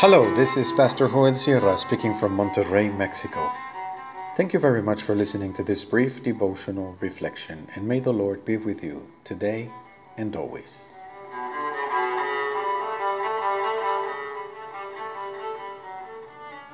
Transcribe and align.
Hello, 0.00 0.32
this 0.36 0.56
is 0.56 0.70
Pastor 0.70 1.08
Joel 1.08 1.34
Sierra 1.34 1.76
speaking 1.76 2.16
from 2.16 2.36
Monterrey, 2.36 2.96
Mexico. 2.96 3.50
Thank 4.36 4.52
you 4.52 4.60
very 4.60 4.80
much 4.80 5.02
for 5.02 5.16
listening 5.16 5.52
to 5.54 5.64
this 5.64 5.84
brief 5.84 6.22
devotional 6.22 6.96
reflection, 7.00 7.66
and 7.74 7.84
may 7.84 7.98
the 7.98 8.12
Lord 8.12 8.44
be 8.44 8.56
with 8.58 8.80
you 8.80 9.08
today 9.24 9.72
and 10.16 10.36
always. 10.36 11.00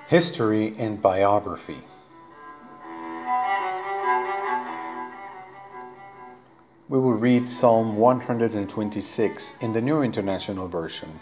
History 0.09 0.75
and 0.77 1.01
Biography 1.01 1.83
We 6.91 6.99
will 6.99 7.15
read 7.15 7.49
Psalm 7.49 7.97
126 7.97 9.55
in 9.63 9.73
the 9.73 9.81
New 9.81 10.03
International 10.03 10.69
Version. 10.69 11.21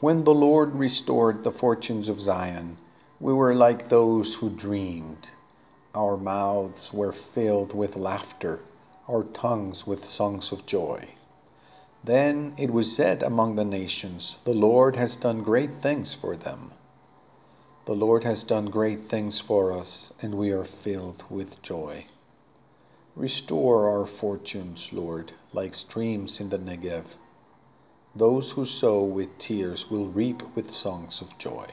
When 0.00 0.22
the 0.22 0.34
Lord 0.34 0.76
restored 0.76 1.42
the 1.42 1.50
fortunes 1.50 2.08
of 2.08 2.20
Zion, 2.20 2.76
we 3.18 3.32
were 3.32 3.52
like 3.52 3.88
those 3.88 4.36
who 4.36 4.48
dreamed. 4.48 5.30
Our 5.92 6.16
mouths 6.16 6.92
were 6.92 7.10
filled 7.10 7.74
with 7.74 7.96
laughter, 7.96 8.60
our 9.08 9.24
tongues 9.24 9.88
with 9.88 10.08
songs 10.08 10.52
of 10.52 10.66
joy. 10.66 11.08
Then 12.04 12.54
it 12.56 12.72
was 12.72 12.94
said 12.94 13.24
among 13.24 13.56
the 13.56 13.64
nations, 13.64 14.36
The 14.44 14.54
Lord 14.54 14.94
has 14.94 15.16
done 15.16 15.42
great 15.42 15.82
things 15.82 16.14
for 16.14 16.36
them. 16.36 16.70
The 17.86 17.96
Lord 17.96 18.22
has 18.22 18.44
done 18.44 18.66
great 18.66 19.08
things 19.08 19.40
for 19.40 19.72
us, 19.72 20.12
and 20.22 20.36
we 20.36 20.52
are 20.52 20.64
filled 20.64 21.24
with 21.28 21.60
joy. 21.60 22.06
Restore 23.16 23.88
our 23.88 24.06
fortunes, 24.06 24.90
Lord, 24.92 25.32
like 25.52 25.74
streams 25.74 26.38
in 26.38 26.50
the 26.50 26.58
Negev. 26.58 27.02
Those 28.18 28.50
who 28.50 28.64
sow 28.64 29.04
with 29.04 29.38
tears 29.38 29.92
will 29.92 30.08
reap 30.08 30.42
with 30.56 30.72
songs 30.72 31.20
of 31.20 31.38
joy. 31.38 31.66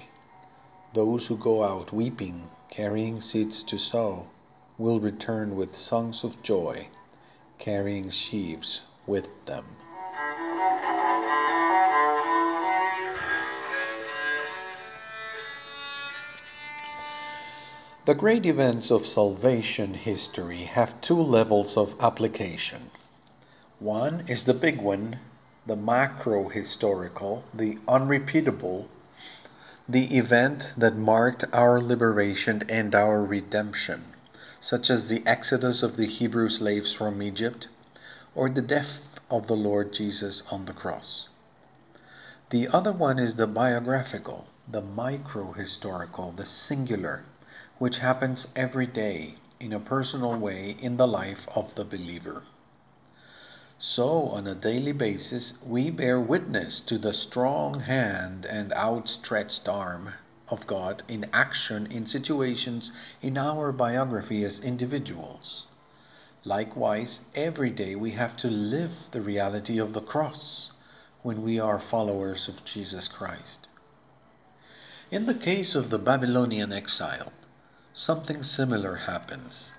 Those 0.94 1.26
who 1.26 1.38
go 1.38 1.64
out 1.64 1.92
weeping, 1.92 2.52
carrying 2.70 3.20
seeds 3.20 3.64
to 3.64 3.80
sow, 3.80 4.28
will 4.78 5.00
return 5.00 5.56
with 5.56 5.76
songs 5.76 6.24
of 6.24 6.44
joy, 6.44 6.90
carrying 7.58 8.12
sheaves 8.12 8.82
with 9.08 9.28
them. 9.48 9.66
The 18.06 18.14
great 18.14 18.46
events 18.46 18.92
of 18.92 19.08
salvation 19.08 19.96
history 19.96 20.66
have 20.66 21.02
two 21.02 21.20
levels 21.20 21.76
of 21.76 21.96
application. 22.00 22.92
One 23.80 24.26
is 24.28 24.44
the 24.44 24.54
big 24.54 24.80
one, 24.80 25.18
the 25.66 25.76
macro 25.76 26.50
historical, 26.50 27.44
the 27.54 27.80
unrepeatable, 27.88 28.88
the 29.90 30.16
event 30.18 30.72
that 30.78 30.96
marked 30.96 31.44
our 31.52 31.82
liberation 31.82 32.64
and 32.70 32.94
our 32.94 33.24
redemption, 33.24 34.04
such 34.60 34.90
as 34.90 35.08
the 35.08 35.24
exodus 35.26 35.82
of 35.82 35.98
the 35.98 36.06
Hebrew 36.06 36.50
slaves 36.50 36.94
from 36.94 37.22
Egypt 37.22 37.68
or 38.36 38.50
the 38.50 38.62
death 38.62 39.02
of 39.30 39.48
the 39.48 39.56
Lord 39.56 39.92
Jesus 39.94 40.44
on 40.52 40.66
the 40.66 40.74
cross. 40.74 41.30
The 42.52 42.68
other 42.68 42.92
one 42.92 43.18
is 43.18 43.36
the 43.36 43.48
biographical, 43.48 44.48
the 44.68 44.82
micro 44.82 45.54
historical, 45.54 46.32
the 46.32 46.46
singular, 46.46 47.24
which 47.80 48.00
happens 48.00 48.48
every 48.56 48.86
day 48.86 49.36
in 49.60 49.74
a 49.74 49.80
personal 49.80 50.36
way 50.36 50.78
in 50.80 50.98
the 50.98 51.08
life 51.08 51.48
of 51.56 51.74
the 51.74 51.86
believer. 51.86 52.44
So, 53.78 54.30
on 54.30 54.48
a 54.48 54.56
daily 54.56 54.94
basis, 54.94 55.54
we 55.62 55.90
bear 55.90 56.20
witness 56.20 56.80
to 56.82 56.98
the 56.98 57.12
strong 57.12 57.82
hand 57.82 58.46
and 58.46 58.72
outstretched 58.72 59.68
arm 59.68 60.14
of 60.48 60.66
God 60.66 61.04
in 61.08 61.30
action 61.34 61.86
in 61.92 62.06
situations 62.06 62.92
in 63.22 63.38
our 63.38 63.72
biography 63.74 64.44
as 64.46 64.60
individuals. 64.60 65.66
Likewise, 66.46 67.22
every 67.36 67.70
day 67.70 67.96
we 67.96 68.12
have 68.12 68.38
to 68.38 68.50
live 68.50 68.92
the 69.12 69.22
reality 69.22 69.78
of 69.78 69.94
the 69.94 70.02
cross 70.02 70.72
when 71.22 71.44
we 71.44 71.60
are 71.60 71.80
followers 71.80 72.48
of 72.48 72.64
Jesus 72.64 73.08
Christ. 73.08 73.68
In 75.12 75.26
the 75.26 75.36
case 75.36 75.76
of 75.76 75.90
the 75.90 76.00
Babylonian 76.00 76.72
exile, 76.72 77.34
something 77.94 78.42
similar 78.42 78.96
happens. 78.96 79.75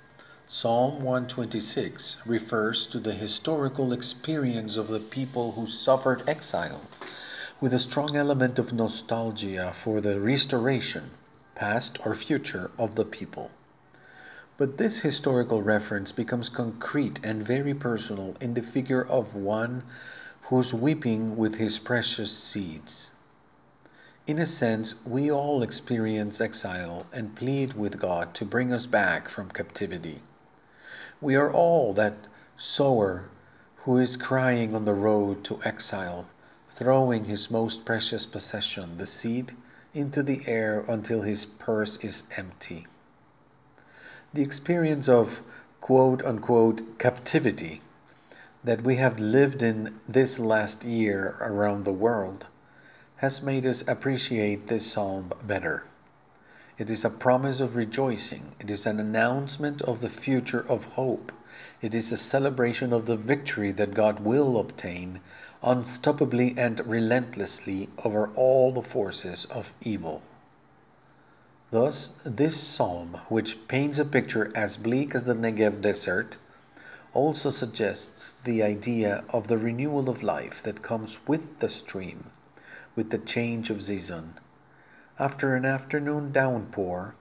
Psalm 0.48 1.02
126 1.02 2.18
refers 2.24 2.86
to 2.86 3.00
the 3.00 3.14
historical 3.14 3.92
experience 3.92 4.76
of 4.76 4.86
the 4.86 5.00
people 5.00 5.52
who 5.52 5.66
suffered 5.66 6.22
exile, 6.28 6.82
with 7.60 7.74
a 7.74 7.80
strong 7.80 8.14
element 8.16 8.56
of 8.56 8.72
nostalgia 8.72 9.74
for 9.82 10.00
the 10.00 10.20
restoration, 10.20 11.10
past 11.56 11.98
or 12.06 12.14
future, 12.14 12.70
of 12.78 12.94
the 12.94 13.04
people. 13.04 13.50
But 14.56 14.78
this 14.78 15.00
historical 15.00 15.62
reference 15.62 16.12
becomes 16.12 16.48
concrete 16.48 17.18
and 17.24 17.44
very 17.44 17.74
personal 17.74 18.36
in 18.40 18.54
the 18.54 18.62
figure 18.62 19.04
of 19.04 19.34
one 19.34 19.82
who's 20.42 20.72
weeping 20.72 21.36
with 21.36 21.56
his 21.56 21.80
precious 21.80 22.30
seeds. 22.30 23.10
In 24.28 24.38
a 24.38 24.46
sense, 24.46 24.94
we 25.04 25.28
all 25.28 25.60
experience 25.60 26.40
exile 26.40 27.06
and 27.12 27.34
plead 27.34 27.74
with 27.74 27.98
God 27.98 28.32
to 28.34 28.44
bring 28.44 28.72
us 28.72 28.86
back 28.86 29.28
from 29.28 29.50
captivity. 29.50 30.22
We 31.26 31.34
are 31.34 31.52
all 31.52 31.92
that 31.94 32.28
sower 32.56 33.24
who 33.78 33.98
is 33.98 34.16
crying 34.16 34.76
on 34.76 34.84
the 34.84 34.94
road 34.94 35.42
to 35.46 35.58
exile, 35.64 36.26
throwing 36.76 37.24
his 37.24 37.50
most 37.50 37.84
precious 37.84 38.24
possession, 38.24 38.98
the 38.98 39.08
seed, 39.08 39.56
into 39.92 40.22
the 40.22 40.42
air 40.46 40.84
until 40.86 41.22
his 41.22 41.44
purse 41.44 41.96
is 41.96 42.22
empty. 42.36 42.86
The 44.34 44.42
experience 44.42 45.08
of 45.08 45.40
quote 45.80 46.24
unquote 46.24 46.96
captivity 47.00 47.80
that 48.62 48.84
we 48.84 48.94
have 48.94 49.18
lived 49.18 49.62
in 49.62 49.98
this 50.08 50.38
last 50.38 50.84
year 50.84 51.34
around 51.40 51.84
the 51.84 51.92
world 52.06 52.46
has 53.16 53.42
made 53.42 53.66
us 53.66 53.82
appreciate 53.88 54.68
this 54.68 54.92
psalm 54.92 55.32
better. 55.42 55.82
It 56.78 56.90
is 56.90 57.06
a 57.06 57.10
promise 57.10 57.60
of 57.60 57.74
rejoicing. 57.74 58.52
It 58.60 58.68
is 58.68 58.84
an 58.84 59.00
announcement 59.00 59.80
of 59.80 60.02
the 60.02 60.10
future 60.10 60.60
of 60.68 60.84
hope. 60.84 61.32
It 61.80 61.94
is 61.94 62.12
a 62.12 62.18
celebration 62.18 62.92
of 62.92 63.06
the 63.06 63.16
victory 63.16 63.72
that 63.72 63.94
God 63.94 64.20
will 64.20 64.58
obtain 64.58 65.20
unstoppably 65.62 66.54
and 66.58 66.86
relentlessly 66.86 67.88
over 68.04 68.28
all 68.34 68.72
the 68.72 68.82
forces 68.82 69.46
of 69.46 69.72
evil. 69.80 70.20
Thus, 71.70 72.12
this 72.24 72.60
psalm, 72.60 73.20
which 73.30 73.66
paints 73.68 73.98
a 73.98 74.04
picture 74.04 74.52
as 74.54 74.76
bleak 74.76 75.14
as 75.14 75.24
the 75.24 75.34
Negev 75.34 75.80
desert, 75.80 76.36
also 77.14 77.48
suggests 77.48 78.36
the 78.44 78.62
idea 78.62 79.24
of 79.30 79.48
the 79.48 79.56
renewal 79.56 80.10
of 80.10 80.22
life 80.22 80.60
that 80.64 80.82
comes 80.82 81.18
with 81.26 81.58
the 81.60 81.70
stream, 81.70 82.26
with 82.94 83.08
the 83.08 83.18
change 83.18 83.70
of 83.70 83.82
season 83.82 84.34
after 85.18 85.54
an 85.54 85.64
afternoon 85.64 86.30
downpour, 86.30 87.14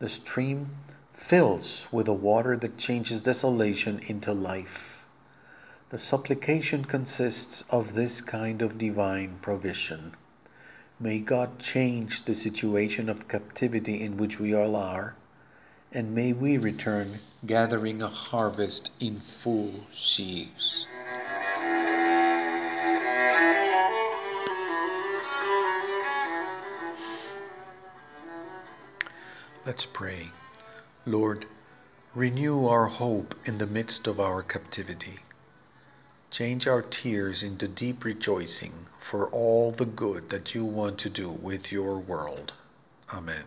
the 0.00 0.08
stream 0.08 0.70
fills 1.14 1.86
with 1.92 2.08
a 2.08 2.12
water 2.12 2.56
that 2.56 2.76
changes 2.76 3.22
desolation 3.22 4.00
into 4.00 4.32
life. 4.32 5.04
The 5.90 6.00
supplication 6.00 6.84
consists 6.84 7.64
of 7.70 7.94
this 7.94 8.20
kind 8.20 8.60
of 8.60 8.76
divine 8.76 9.38
provision. 9.40 10.14
May 10.98 11.20
God 11.20 11.60
change 11.60 12.24
the 12.24 12.34
situation 12.34 13.08
of 13.08 13.28
captivity 13.28 14.02
in 14.02 14.16
which 14.16 14.40
we 14.40 14.52
all 14.52 14.74
are, 14.74 15.14
and 15.92 16.12
may 16.12 16.32
we 16.32 16.58
return 16.58 17.20
gathering 17.46 18.02
a 18.02 18.08
harvest 18.08 18.90
in 18.98 19.22
full 19.42 19.86
sheaves. 19.94 20.87
Let's 29.68 29.84
pray. 29.84 30.30
Lord, 31.04 31.44
renew 32.14 32.66
our 32.66 32.86
hope 32.86 33.34
in 33.44 33.58
the 33.58 33.66
midst 33.66 34.06
of 34.06 34.18
our 34.18 34.42
captivity. 34.42 35.18
Change 36.30 36.66
our 36.66 36.80
tears 36.80 37.42
into 37.42 37.68
deep 37.68 38.02
rejoicing 38.02 38.86
for 39.10 39.26
all 39.26 39.72
the 39.72 39.84
good 39.84 40.30
that 40.30 40.54
you 40.54 40.64
want 40.64 40.98
to 41.00 41.10
do 41.10 41.28
with 41.28 41.70
your 41.70 41.98
world. 41.98 42.52
Amen. 43.12 43.44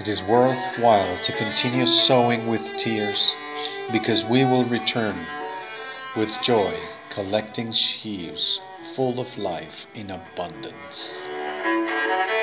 It 0.00 0.08
is 0.08 0.20
worthwhile 0.22 1.22
to 1.22 1.36
continue 1.36 1.86
sowing 1.86 2.48
with 2.48 2.76
tears 2.76 3.36
because 3.92 4.24
we 4.24 4.44
will 4.44 4.64
return 4.64 5.28
with 6.16 6.30
joy, 6.42 6.76
collecting 7.14 7.72
sheaves 7.72 8.58
full 8.96 9.20
of 9.20 9.38
life 9.38 9.86
in 9.94 10.10
abundance. 10.10 11.39
Thank 11.62 12.30
you. 12.30 12.39